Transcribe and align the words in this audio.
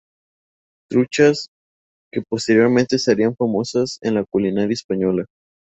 Truchas 0.89 1.49
que 2.11 2.23
posteriormente 2.27 2.97
se 2.97 3.11
harían 3.11 3.35
famosas 3.35 3.99
en 4.01 4.15
la 4.15 4.25
culinaria 4.25 4.73
española. 4.73 5.27